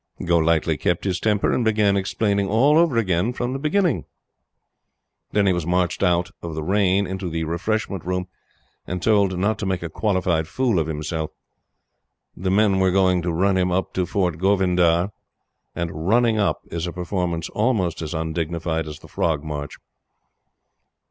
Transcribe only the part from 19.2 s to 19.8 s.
March.